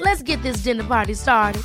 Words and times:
Let's 0.00 0.22
get 0.24 0.42
this 0.42 0.62
dinner 0.62 0.84
party 0.84 1.14
started. 1.14 1.62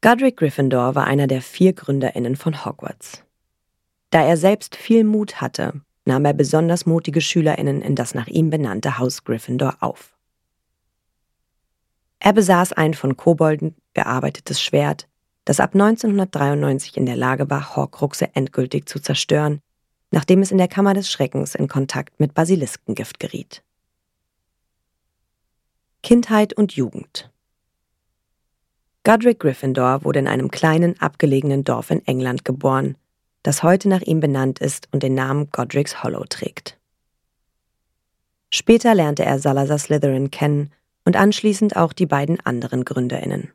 Godric 0.00 0.36
Gryffindor 0.36 0.94
war 0.94 1.06
einer 1.06 1.26
der 1.26 1.40
vier 1.40 1.72
GründerInnen 1.72 2.36
von 2.36 2.64
Hogwarts. 2.64 3.24
Da 4.10 4.22
er 4.22 4.36
selbst 4.36 4.76
viel 4.76 5.02
Mut 5.02 5.40
hatte, 5.40 5.80
nahm 6.04 6.24
er 6.24 6.34
besonders 6.34 6.86
mutige 6.86 7.20
SchülerInnen 7.20 7.82
in 7.82 7.96
das 7.96 8.14
nach 8.14 8.28
ihm 8.28 8.50
benannte 8.50 8.98
Haus 8.98 9.24
Gryffindor 9.24 9.78
auf. 9.80 10.14
Er 12.20 12.32
besaß 12.32 12.74
ein 12.74 12.94
von 12.94 13.16
Kobolden 13.16 13.74
gearbeitetes 13.94 14.62
Schwert, 14.62 15.08
das 15.44 15.58
ab 15.58 15.74
1993 15.74 16.96
in 16.96 17.06
der 17.06 17.16
Lage 17.16 17.50
war, 17.50 17.74
Horcruxe 17.74 18.34
endgültig 18.34 18.88
zu 18.88 19.00
zerstören, 19.00 19.60
nachdem 20.14 20.42
es 20.42 20.52
in 20.52 20.58
der 20.58 20.68
Kammer 20.68 20.94
des 20.94 21.10
Schreckens 21.10 21.56
in 21.56 21.66
Kontakt 21.66 22.20
mit 22.20 22.34
Basiliskengift 22.34 23.18
geriet. 23.18 23.64
Kindheit 26.04 26.52
und 26.52 26.74
Jugend 26.74 27.32
Godric 29.02 29.40
Gryffindor 29.40 30.04
wurde 30.04 30.20
in 30.20 30.28
einem 30.28 30.52
kleinen, 30.52 30.98
abgelegenen 31.00 31.64
Dorf 31.64 31.90
in 31.90 32.06
England 32.06 32.44
geboren, 32.44 32.96
das 33.42 33.64
heute 33.64 33.88
nach 33.88 34.02
ihm 34.02 34.20
benannt 34.20 34.60
ist 34.60 34.86
und 34.92 35.02
den 35.02 35.14
Namen 35.14 35.50
Godric's 35.50 36.04
Hollow 36.04 36.24
trägt. 36.28 36.78
Später 38.50 38.94
lernte 38.94 39.24
er 39.24 39.40
Salazar 39.40 39.80
Slytherin 39.80 40.30
kennen 40.30 40.70
und 41.04 41.16
anschließend 41.16 41.74
auch 41.76 41.92
die 41.92 42.06
beiden 42.06 42.38
anderen 42.38 42.84
GründerInnen. 42.84 43.50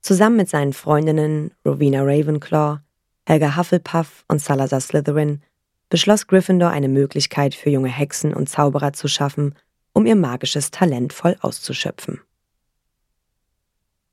Zusammen 0.00 0.36
mit 0.36 0.48
seinen 0.48 0.72
Freundinnen 0.72 1.50
Rowena 1.66 2.02
Ravenclaw, 2.02 2.78
Helga 3.26 3.56
Hufflepuff 3.56 4.24
und 4.28 4.40
Salazar 4.40 4.80
Slytherin 4.80 5.42
beschloss 5.88 6.26
Gryffindor 6.26 6.70
eine 6.70 6.88
Möglichkeit 6.88 7.54
für 7.54 7.70
junge 7.70 7.88
Hexen 7.88 8.34
und 8.34 8.48
Zauberer 8.48 8.92
zu 8.92 9.08
schaffen, 9.08 9.54
um 9.92 10.06
ihr 10.06 10.16
magisches 10.16 10.70
Talent 10.70 11.12
voll 11.12 11.36
auszuschöpfen. 11.40 12.20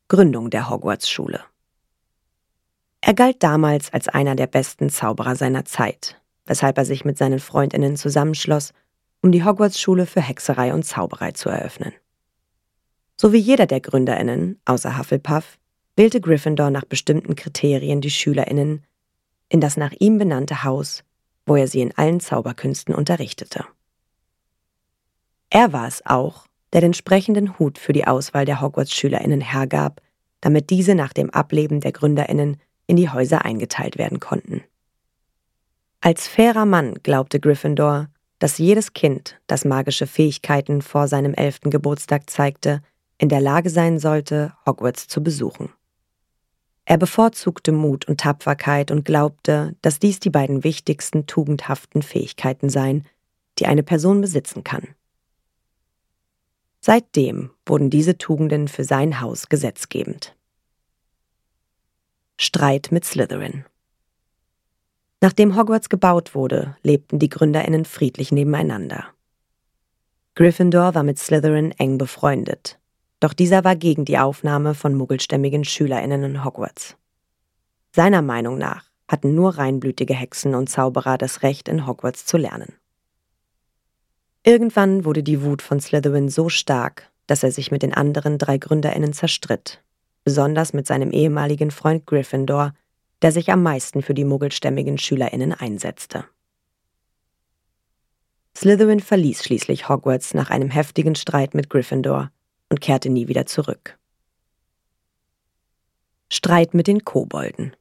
Gründung 0.08 0.50
der 0.50 0.70
Hogwarts-Schule. 0.70 1.44
Er 3.02 3.14
galt 3.14 3.44
damals 3.44 3.92
als 3.92 4.08
einer 4.08 4.36
der 4.36 4.48
besten 4.48 4.90
Zauberer 4.90 5.36
seiner 5.36 5.66
Zeit, 5.66 6.22
weshalb 6.46 6.78
er 6.78 6.86
sich 6.86 7.04
mit 7.04 7.18
seinen 7.18 7.40
Freundinnen 7.40 7.98
zusammenschloss, 7.98 8.74
um 9.22 9.32
die 9.32 9.44
Hogwarts-Schule 9.44 10.06
für 10.06 10.22
Hexerei 10.22 10.74
und 10.74 10.84
Zauberei 10.84 11.32
zu 11.32 11.50
eröffnen. 11.50 11.94
So 13.18 13.34
wie 13.34 13.38
jeder 13.38 13.66
der 13.66 13.82
Gründerinnen, 13.82 14.60
außer 14.66 14.98
Hufflepuff, 14.98 15.58
wählte 15.96 16.22
Gryffindor 16.22 16.70
nach 16.70 16.86
bestimmten 16.86 17.36
Kriterien 17.36 18.02
die 18.02 18.12
Schülerinnen 18.12 18.86
in 19.54 19.62
das 19.62 19.78
nach 19.78 19.94
ihm 20.00 20.18
benannte 20.18 20.64
Haus, 20.64 21.04
wo 21.46 21.56
er 21.56 21.68
sie 21.68 21.82
in 21.82 21.96
allen 21.98 22.20
Zauberkünsten 22.20 22.94
unterrichtete. 22.94 23.66
Er 25.50 25.74
war 25.74 25.88
es 25.88 26.06
auch, 26.06 26.48
der 26.74 26.82
den 26.82 26.94
sprechenden 26.94 27.60
Hut 27.60 27.78
für 27.78 27.94
die 27.94 28.08
Auswahl 28.08 28.46
der 28.46 28.62
Hogwarts-SchülerInnen 28.62 29.42
hergab, 29.42 30.02
damit 30.42 30.70
diese 30.70 30.96
nach 30.96 31.14
dem 31.14 31.30
Ableben 31.30 31.80
der 31.80 31.92
GründerInnen 31.92 32.58
in 32.88 32.96
die 32.96 33.10
Häuser 33.10 33.46
eingeteilt 33.46 33.98
werden 33.98 34.20
konnten. 34.20 34.64
Als 36.02 36.28
fairer 36.28 36.66
Mann 36.66 36.96
glaubte 37.04 37.40
Gryffindor, 37.40 38.10
dass 38.40 38.58
jedes 38.58 38.92
Kind, 38.92 39.40
das 39.48 39.64
magische 39.64 40.06
Fähigkeiten 40.06 40.82
vor 40.82 41.08
seinem 41.08 41.34
elften 41.34 41.70
Geburtstag 41.70 42.30
zeigte, 42.30 42.82
in 43.18 43.30
der 43.30 43.40
Lage 43.40 43.70
sein 43.70 44.00
sollte, 44.00 44.54
Hogwarts 44.66 45.08
zu 45.08 45.24
besuchen. 45.24 45.70
Er 46.86 46.98
bevorzugte 46.98 47.72
Mut 47.72 48.08
und 48.08 48.20
Tapferkeit 48.20 48.92
und 48.92 49.06
glaubte, 49.06 49.76
dass 49.82 50.00
dies 50.00 50.20
die 50.20 50.30
beiden 50.30 50.64
wichtigsten 50.64 51.26
tugendhaften 51.26 52.02
Fähigkeiten 52.02 52.70
seien, 52.70 53.06
die 53.60 53.68
eine 53.68 53.84
Person 53.84 54.20
besitzen 54.22 54.64
kann. 54.64 54.90
Seitdem 56.82 57.52
wurden 57.66 57.90
diese 57.90 58.18
Tugenden 58.18 58.68
für 58.68 58.84
sein 58.84 59.22
Haus 59.22 59.48
gesetzgebend. 59.48 60.36
Streit 62.38 62.90
mit 62.92 63.06
Slytherin 63.06 63.64
Nachdem 65.22 65.56
Hogwarts 65.56 65.88
gebaut 65.88 66.36
wurde, 66.36 66.76
lebten 66.84 67.20
die 67.20 67.30
Gründerinnen 67.30 67.86
friedlich 67.86 68.34
nebeneinander. 68.34 69.06
Gryffindor 70.36 70.96
war 70.96 71.04
mit 71.04 71.18
Slytherin 71.18 71.72
eng 71.72 71.98
befreundet, 71.98 72.78
doch 73.24 73.34
dieser 73.34 73.64
war 73.64 73.78
gegen 73.78 74.04
die 74.04 74.18
Aufnahme 74.18 74.74
von 74.74 74.96
muggelstämmigen 74.96 75.64
Schülerinnen 75.64 76.24
in 76.24 76.44
Hogwarts. 76.44 76.98
Seiner 77.96 78.22
Meinung 78.22 78.58
nach 78.58 78.92
hatten 79.08 79.34
nur 79.34 79.58
reinblütige 79.58 80.14
Hexen 80.14 80.56
und 80.56 80.70
Zauberer 80.70 81.18
das 81.18 81.42
Recht, 81.42 81.70
in 81.70 81.88
Hogwarts 81.88 82.26
zu 82.26 82.36
lernen. 82.36 82.74
Irgendwann 84.44 85.06
wurde 85.06 85.24
die 85.24 85.42
Wut 85.42 85.62
von 85.62 85.80
Slytherin 85.80 86.28
so 86.28 86.50
stark, 86.50 87.10
dass 87.26 87.44
er 87.44 87.52
sich 87.52 87.72
mit 87.72 87.82
den 87.82 87.94
anderen 87.94 88.38
drei 88.38 88.58
GründerInnen 88.58 89.14
zerstritt, 89.14 89.82
besonders 90.26 90.74
mit 90.74 90.86
seinem 90.86 91.12
ehemaligen 91.12 91.72
Freund 91.72 92.06
Gryffindor, 92.06 92.74
der 93.22 93.32
sich 93.32 93.54
am 93.54 93.64
meisten 93.64 94.02
für 94.02 94.14
die 94.14 94.26
muggelstämmigen 94.26 94.98
SchülerInnen 94.98 95.54
einsetzte. 95.54 96.26
Slytherin 98.58 99.00
verließ 99.00 99.46
schließlich 99.46 99.88
Hogwarts 99.88 100.34
nach 100.34 100.50
einem 100.50 100.70
heftigen 100.70 101.16
Streit 101.16 101.54
mit 101.54 101.70
Gryffindor 101.70 102.30
und 102.74 102.82
kehrte 102.82 103.12
nie 103.12 103.28
wieder 103.28 103.46
zurück. 103.46 104.00
Streit 106.32 106.74
mit 106.74 106.88
den 106.88 107.06
Kobolden 107.06 107.76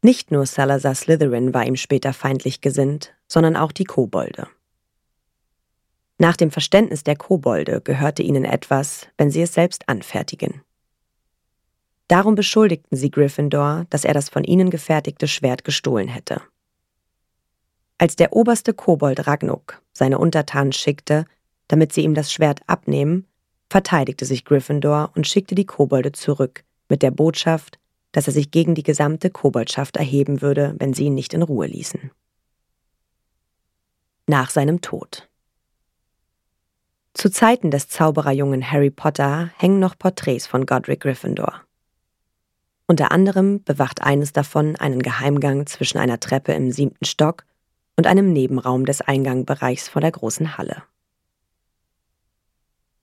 Nicht 0.00 0.30
nur 0.30 0.46
Salazar 0.46 0.94
Slytherin 0.94 1.52
war 1.52 1.66
ihm 1.66 1.76
später 1.76 2.14
feindlich 2.14 2.62
gesinnt, 2.62 3.12
sondern 3.28 3.56
auch 3.56 3.72
die 3.72 3.84
Kobolde. 3.84 4.48
Nach 6.16 6.34
dem 6.34 6.50
Verständnis 6.50 7.04
der 7.04 7.16
Kobolde 7.16 7.82
gehörte 7.82 8.22
ihnen 8.22 8.46
etwas, 8.46 9.06
wenn 9.18 9.30
sie 9.30 9.42
es 9.42 9.52
selbst 9.52 9.86
anfertigen. 9.86 10.62
Darum 12.08 12.36
beschuldigten 12.36 12.96
sie 12.96 13.10
Gryffindor, 13.10 13.84
dass 13.90 14.06
er 14.06 14.14
das 14.14 14.30
von 14.30 14.44
ihnen 14.44 14.70
gefertigte 14.70 15.28
Schwert 15.28 15.62
gestohlen 15.62 16.08
hätte. 16.08 16.40
Als 17.98 18.16
der 18.16 18.32
oberste 18.32 18.72
Kobold 18.72 19.26
Ragnuk 19.26 19.82
seine 19.92 20.18
Untertanen 20.18 20.72
schickte, 20.72 21.26
damit 21.68 21.92
sie 21.92 22.02
ihm 22.02 22.14
das 22.14 22.32
Schwert 22.32 22.60
abnehmen, 22.66 23.26
verteidigte 23.68 24.24
sich 24.24 24.44
Gryffindor 24.44 25.10
und 25.14 25.26
schickte 25.26 25.54
die 25.54 25.66
Kobolde 25.66 26.12
zurück 26.12 26.64
mit 26.88 27.02
der 27.02 27.10
Botschaft, 27.10 27.78
dass 28.12 28.26
er 28.26 28.32
sich 28.32 28.50
gegen 28.50 28.74
die 28.74 28.82
gesamte 28.82 29.30
Koboldschaft 29.30 29.96
erheben 29.96 30.40
würde, 30.40 30.74
wenn 30.78 30.94
sie 30.94 31.06
ihn 31.06 31.14
nicht 31.14 31.34
in 31.34 31.42
Ruhe 31.42 31.66
ließen 31.66 32.10
nach 34.26 34.50
seinem 34.50 34.80
Tod. 34.80 35.28
Zu 37.14 37.30
Zeiten 37.30 37.70
des 37.70 37.88
Zaubererjungen 37.88 38.70
Harry 38.70 38.90
Potter 38.90 39.50
hängen 39.56 39.78
noch 39.78 39.98
Porträts 39.98 40.46
von 40.46 40.66
Godric 40.66 41.00
Gryffindor. 41.00 41.62
Unter 42.88 43.10
anderem 43.10 43.62
bewacht 43.64 44.02
eines 44.02 44.32
davon 44.32 44.76
einen 44.76 45.02
Geheimgang 45.02 45.66
zwischen 45.66 45.98
einer 45.98 46.20
Treppe 46.20 46.52
im 46.52 46.70
siebten 46.70 47.04
Stock 47.04 47.44
und 47.96 48.06
einem 48.06 48.32
Nebenraum 48.32 48.84
des 48.84 49.00
Eingangbereichs 49.00 49.88
vor 49.88 50.02
der 50.02 50.12
großen 50.12 50.58
Halle. 50.58 50.82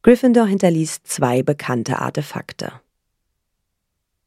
Gryffindor 0.05 0.47
hinterließ 0.47 1.03
zwei 1.03 1.43
bekannte 1.43 1.99
Artefakte. 1.99 2.73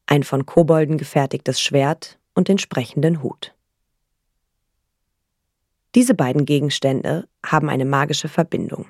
Ein 0.07 0.23
von 0.23 0.47
Kobolden 0.47 0.97
gefertigtes 0.97 1.61
Schwert 1.61 2.17
und 2.33 2.47
den 2.47 2.57
sprechenden 2.57 3.21
Hut. 3.21 3.53
Diese 5.93 6.15
beiden 6.15 6.45
Gegenstände 6.45 7.27
haben 7.45 7.69
eine 7.69 7.85
magische 7.85 8.27
Verbindung. 8.27 8.87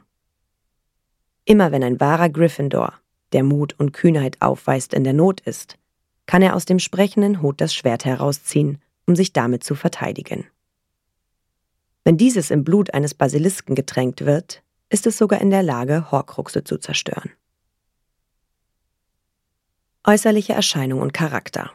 Immer 1.44 1.74
wenn 1.74 1.84
ein 1.84 2.00
wahrer 2.00 2.30
Gryffindor, 2.30 2.94
der 3.34 3.44
Mut 3.44 3.78
und 3.78 3.92
Kühnheit 3.92 4.42
aufweist, 4.42 4.94
in 4.94 5.04
der 5.04 5.12
Not 5.14 5.42
ist, 5.42 5.78
kann 6.26 6.42
er 6.42 6.56
aus 6.56 6.64
dem 6.64 6.80
sprechenden 6.80 7.42
Hut 7.42 7.60
das 7.60 7.76
Schwert 7.76 8.06
herausziehen, 8.06 8.82
um 9.06 9.18
sich 9.18 9.34
damit 9.34 9.62
zu 9.62 9.76
verteidigen. 9.76 10.46
Wenn 12.06 12.16
dieses 12.16 12.50
im 12.50 12.64
Blut 12.64 12.94
eines 12.94 13.14
Basilisken 13.14 13.76
getränkt 13.76 14.26
wird, 14.26 14.64
ist 14.90 15.08
es 15.08 15.18
sogar 15.18 15.42
in 15.42 15.50
der 15.50 15.64
Lage, 15.64 16.12
Horcruxe 16.12 16.64
zu 16.64 16.78
zerstören. 16.78 17.32
Äußerliche 20.06 20.54
Erscheinung 20.54 21.02
und 21.02 21.14
Charakter 21.14 21.72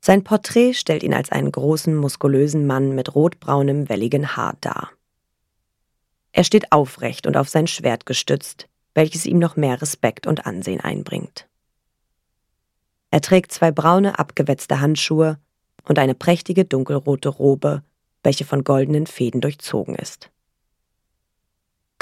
Sein 0.00 0.24
Porträt 0.24 0.74
stellt 0.74 1.02
ihn 1.02 1.14
als 1.14 1.32
einen 1.32 1.50
großen, 1.50 1.96
muskulösen 1.96 2.66
Mann 2.66 2.94
mit 2.94 3.14
rotbraunem, 3.14 3.88
welligen 3.88 4.36
Haar 4.36 4.56
dar. 4.60 4.90
Er 6.32 6.44
steht 6.44 6.72
aufrecht 6.72 7.26
und 7.26 7.36
auf 7.36 7.48
sein 7.48 7.66
Schwert 7.66 8.04
gestützt, 8.04 8.68
welches 8.94 9.26
ihm 9.26 9.38
noch 9.38 9.56
mehr 9.56 9.80
Respekt 9.80 10.26
und 10.26 10.44
Ansehen 10.46 10.80
einbringt. 10.80 11.48
Er 13.10 13.20
trägt 13.20 13.52
zwei 13.52 13.70
braune, 13.70 14.18
abgewetzte 14.18 14.80
Handschuhe 14.80 15.38
und 15.84 15.98
eine 15.98 16.14
prächtige 16.14 16.64
dunkelrote 16.64 17.28
Robe, 17.28 17.82
welche 18.22 18.44
von 18.44 18.64
goldenen 18.64 19.06
Fäden 19.06 19.40
durchzogen 19.40 19.94
ist. 19.94 20.31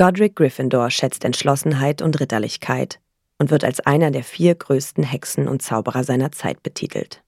Godric 0.01 0.35
Gryffindor 0.35 0.91
schätzt 0.91 1.27
Entschlossenheit 1.27 2.01
und 2.01 2.19
Ritterlichkeit 2.19 3.01
und 3.39 3.51
wird 3.51 3.65
als 3.65 3.81
einer 3.81 4.11
der 4.11 4.25
vier 4.25 4.55
größten 4.55 5.05
Hexen 5.05 5.47
und 5.47 5.61
Zauberer 5.61 6.05
seiner 6.05 6.33
Zeit 6.33 6.63
betitelt. 6.63 7.23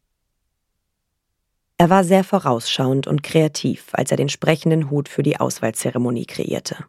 Er 1.77 1.91
war 1.91 2.03
sehr 2.03 2.25
vorausschauend 2.25 3.07
und 3.07 3.23
kreativ, 3.23 3.89
als 3.93 4.11
er 4.11 4.17
den 4.17 4.31
sprechenden 4.31 4.89
Hut 4.89 5.11
für 5.11 5.23
die 5.23 5.39
Auswahlzeremonie 5.39 6.25
kreierte. 6.25 6.87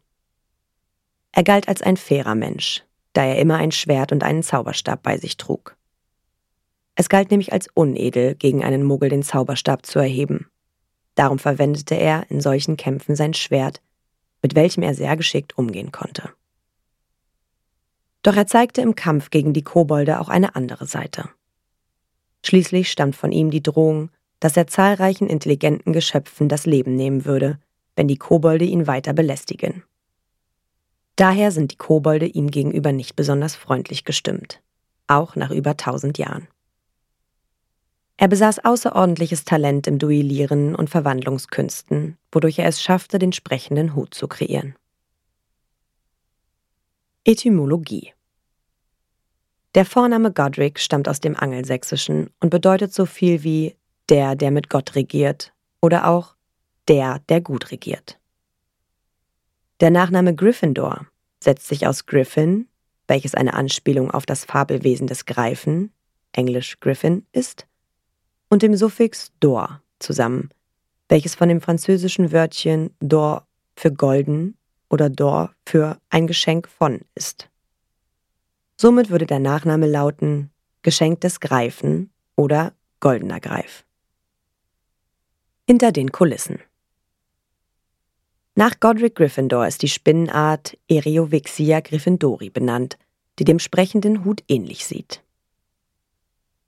Er 1.33 1.43
galt 1.43 1.67
als 1.67 1.81
ein 1.81 1.97
fairer 1.97 2.35
Mensch, 2.35 2.85
da 3.11 3.25
er 3.25 3.39
immer 3.39 3.57
ein 3.57 3.73
Schwert 3.73 4.13
und 4.13 4.23
einen 4.23 4.41
Zauberstab 4.41 5.03
bei 5.03 5.17
sich 5.17 5.35
trug. 5.35 5.75
Es 6.95 7.09
galt 7.09 7.29
nämlich 7.29 7.51
als 7.51 7.67
unedel, 7.73 8.35
gegen 8.35 8.63
einen 8.63 8.83
Muggel 8.83 9.09
den 9.09 9.23
Zauberstab 9.23 9.85
zu 9.85 9.99
erheben. 9.99 10.47
Darum 11.15 11.39
verwendete 11.39 11.95
er 11.95 12.31
in 12.31 12.39
solchen 12.39 12.77
Kämpfen 12.77 13.17
sein 13.17 13.33
Schwert, 13.33 13.81
mit 14.43 14.53
welchem 14.53 14.83
er 14.83 14.93
sehr 14.93 15.17
geschickt 15.17 15.57
umgehen 15.57 15.91
konnte. 15.91 16.29
Doch 18.21 18.35
er 18.35 18.45
zeigte 18.45 18.81
im 18.81 18.95
Kampf 18.95 19.31
gegen 19.31 19.53
die 19.53 19.63
Kobolde 19.63 20.19
auch 20.19 20.29
eine 20.29 20.55
andere 20.55 20.85
Seite. 20.85 21.29
Schließlich 22.45 22.91
stammt 22.91 23.15
von 23.15 23.31
ihm 23.31 23.49
die 23.49 23.63
Drohung, 23.63 24.11
dass 24.39 24.57
er 24.57 24.67
zahlreichen 24.67 25.27
intelligenten 25.27 25.93
Geschöpfen 25.93 26.49
das 26.49 26.65
Leben 26.65 26.95
nehmen 26.95 27.25
würde, 27.25 27.59
wenn 27.95 28.07
die 28.07 28.17
Kobolde 28.17 28.65
ihn 28.65 28.85
weiter 28.85 29.13
belästigen. 29.13 29.83
Daher 31.15 31.51
sind 31.51 31.71
die 31.71 31.77
Kobolde 31.77 32.25
ihm 32.25 32.49
gegenüber 32.49 32.91
nicht 32.91 33.15
besonders 33.15 33.55
freundlich 33.55 34.03
gestimmt, 34.03 34.61
auch 35.07 35.35
nach 35.35 35.51
über 35.51 35.77
tausend 35.77 36.17
Jahren. 36.17 36.47
Er 38.17 38.27
besaß 38.27 38.63
außerordentliches 38.63 39.43
Talent 39.43 39.87
im 39.87 39.97
Duellieren 39.97 40.75
und 40.75 40.89
Verwandlungskünsten, 40.89 42.17
wodurch 42.31 42.59
er 42.59 42.67
es 42.67 42.81
schaffte, 42.81 43.19
den 43.19 43.33
sprechenden 43.33 43.95
Hut 43.95 44.13
zu 44.13 44.27
kreieren. 44.27 44.75
Etymologie 47.25 48.13
Der 49.75 49.85
Vorname 49.85 50.31
Godric 50.31 50.79
stammt 50.79 51.07
aus 51.07 51.21
dem 51.21 51.35
Angelsächsischen 51.35 52.29
und 52.39 52.49
bedeutet 52.49 52.93
so 52.93 53.05
viel 53.05 53.43
wie 53.43 53.75
der, 54.09 54.35
der 54.35 54.51
mit 54.51 54.69
Gott 54.69 54.95
regiert 54.95 55.53
oder 55.81 56.07
auch 56.07 56.35
der, 56.87 57.19
der 57.29 57.41
gut 57.41 57.71
regiert. 57.71 58.19
Der 59.79 59.89
Nachname 59.89 60.35
Gryffindor 60.35 61.07
setzt 61.41 61.67
sich 61.67 61.87
aus 61.87 62.05
Griffin, 62.05 62.67
welches 63.07 63.35
eine 63.35 63.53
Anspielung 63.53 64.11
auf 64.11 64.25
das 64.25 64.45
Fabelwesen 64.45 65.07
des 65.07 65.25
Greifen, 65.25 65.91
englisch 66.31 66.79
Griffin, 66.79 67.25
ist, 67.31 67.67
und 68.53 68.61
dem 68.61 68.75
Suffix 68.75 69.31
dor 69.39 69.81
zusammen, 69.97 70.51
welches 71.09 71.33
von 71.33 71.49
dem 71.49 71.59
französischen 71.59 72.31
Wörtchen 72.31 72.91
d'or 73.01 73.45
für 73.75 73.91
golden 73.91 74.55
oder 74.91 75.07
d'or 75.07 75.49
für 75.65 75.97
ein 76.11 76.27
Geschenk 76.27 76.67
von 76.67 77.01
ist. 77.15 77.49
Somit 78.79 79.09
würde 79.09 79.25
der 79.25 79.39
Nachname 79.39 79.87
lauten 79.87 80.51
Geschenk 80.83 81.21
des 81.21 81.39
Greifen 81.39 82.11
oder 82.35 82.73
goldener 82.99 83.39
Greif. 83.39 83.85
Hinter 85.65 85.91
den 85.91 86.11
Kulissen. 86.11 86.59
Nach 88.53 88.79
Godric 88.79 89.15
Gryffindor 89.15 89.65
ist 89.65 89.81
die 89.81 89.89
Spinnenart 89.89 90.77
Eriovixia 90.87 91.79
gryffindori 91.79 92.51
benannt, 92.51 92.99
die 93.39 93.45
dem 93.45 93.57
sprechenden 93.57 94.23
Hut 94.23 94.43
ähnlich 94.47 94.85
sieht. 94.85 95.23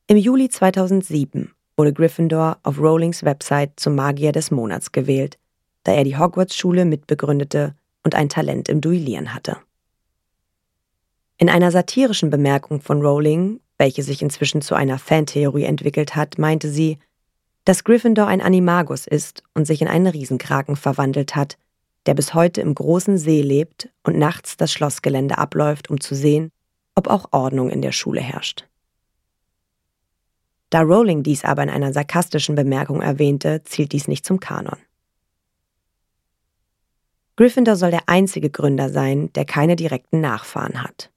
Im 0.08 0.18
Juli 0.18 0.50
2007 0.50 1.55
wurde 1.77 1.94
Gryffindor 1.94 2.57
auf 2.63 2.80
Rowlings 2.80 3.24
Website 3.24 3.80
zum 3.80 3.95
Magier 3.95 4.31
des 4.31 4.51
Monats 4.51 4.92
gewählt, 4.92 5.38
da 5.83 5.94
er 5.94 6.04
die 6.04 6.18
Hogwarts-Schule 6.18 6.86
mitbegründete 6.86 7.75
und 8.04 8.16
ein 8.16 8.30
Talent 8.30 8.69
im 8.69 8.81
Duellieren 8.81 9.33
hatte. 9.33 9.57
In 11.38 11.50
einer 11.50 11.72
satirischen 11.72 12.30
Bemerkung 12.30 12.80
von 12.80 13.01
Rowling, 13.01 13.60
welche 13.77 14.04
sich 14.04 14.22
inzwischen 14.22 14.62
zu 14.62 14.75
einer 14.75 14.98
Fantheorie 14.98 15.66
entwickelt 15.66 16.16
hat, 16.16 16.38
meinte 16.38 16.69
sie, 16.69 16.98
dass 17.66 17.83
Gryffindor 17.83 18.28
ein 18.28 18.42
Animagus 18.42 19.06
ist 19.07 19.44
und 19.54 19.66
sich 19.66 19.81
in 19.81 19.88
einen 19.88 20.07
Riesenkraken 20.07 20.75
verwandelt 20.75 21.36
hat, 21.36 21.57
der 22.06 22.13
bis 22.13 22.33
heute 22.33 22.62
im 22.62 22.74
großen 22.74 23.18
See 23.18 23.42
lebt 23.42 23.89
und 24.04 24.18
nachts 24.18 24.56
das 24.56 24.71
Schlossgelände 24.71 25.38
abläuft, 25.38 25.89
um 25.89 26.00
zu 26.00 26.16
sehen, 26.16 26.51
ob 26.94 27.07
auch 27.07 27.28
Ordnung 27.31 27.69
in 27.69 27.81
der 27.81 27.92
Schule 27.92 28.21
herrscht. 28.21 28.66
Da 30.75 30.81
Rowling 30.81 31.24
dies 31.24 31.45
aber 31.45 31.63
in 31.63 31.69
einer 31.69 31.94
sarkastischen 31.94 32.54
Bemerkung 32.54 33.01
erwähnte, 33.01 33.63
zielt 33.63 33.94
dies 33.94 34.10
nicht 34.10 34.25
zum 34.25 34.42
Kanon. 34.42 34.75
Gryffindor 37.38 37.77
soll 37.77 37.92
der 37.92 38.10
einzige 38.10 38.50
Gründer 38.50 38.89
sein, 38.89 39.31
der 39.36 39.45
keine 39.45 39.77
direkten 39.77 40.19
Nachfahren 40.19 40.83
hat. 40.83 41.13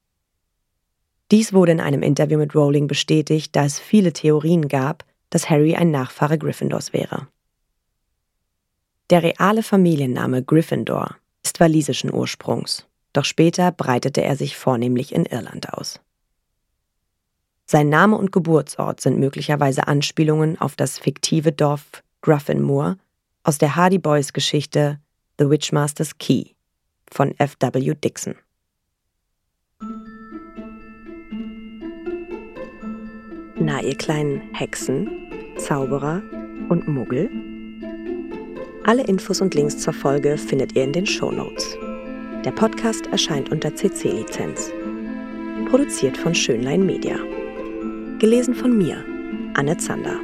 Dies 1.33 1.53
wurde 1.53 1.73
in 1.73 1.81
einem 1.81 2.03
Interview 2.05 2.39
mit 2.39 2.55
Rowling 2.55 2.87
bestätigt, 2.87 3.57
da 3.57 3.65
es 3.65 3.81
viele 3.81 4.13
Theorien 4.13 4.69
gab, 4.69 5.05
dass 5.29 5.51
Harry 5.51 5.75
ein 5.75 5.91
Nachfahre 5.91 6.39
Gryffindors 6.39 6.93
wäre. 6.93 7.27
Der 9.11 9.25
reale 9.25 9.65
Familienname 9.65 10.45
Gryffindor 10.45 11.17
ist 11.43 11.59
walisischen 11.59 12.15
Ursprungs, 12.15 12.87
doch 13.13 13.25
später 13.25 13.73
breitete 13.73 14.23
er 14.23 14.37
sich 14.37 14.57
vornehmlich 14.57 15.13
in 15.13 15.27
Irland 15.27 15.73
aus. 15.73 15.99
Sein 17.71 17.91
Name 17.91 18.17
und 18.17 18.33
Geburtsort 18.33 19.03
sind 19.03 19.19
möglicherweise 19.19 19.87
Anspielungen 19.87 20.59
auf 20.59 20.75
das 20.75 20.99
fiktive 20.99 21.53
Dorf 21.53 22.03
Gruffinmoor 22.23 22.97
aus 23.43 23.59
der 23.59 23.77
Hardy 23.77 23.99
Boys 23.99 24.33
Geschichte 24.33 24.99
The 25.39 25.51
Witchmaster's 25.51 26.17
Key 26.17 26.45
von 27.13 27.35
F.W. 27.37 27.95
Dixon. 28.03 28.37
Na, 33.57 33.83
ihr 33.83 33.99
kleinen 33.99 34.41
Hexen, 34.55 35.11
Zauberer 35.59 36.23
und 36.71 36.89
Muggel? 36.89 37.29
Alle 38.85 39.03
Infos 39.03 39.43
und 39.43 39.55
Links 39.55 39.77
zur 39.77 39.93
Folge 39.93 40.39
findet 40.39 40.75
ihr 40.75 40.85
in 40.85 40.95
den 40.95 41.05
Show 41.05 41.31
Notes. 41.31 41.77
Der 42.47 42.53
Podcast 42.53 43.09
erscheint 43.09 43.51
unter 43.51 43.75
CC-Lizenz. 43.75 44.73
Produziert 45.69 46.17
von 46.17 46.35
Schönlein 46.35 46.87
Media. 46.87 47.19
Gelesen 48.19 48.57
von 48.57 48.77
mir, 48.77 49.05
Anne 49.55 49.77
Zander. 49.77 50.19